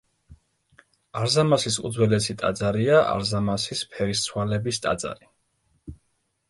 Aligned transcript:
არზამასის 1.19 1.77
უძველესი 1.89 2.37
ტაძარია 2.41 2.97
არზამასის 3.13 3.85
ფერისცვალების 3.95 4.85
ტაძარი. 4.87 5.33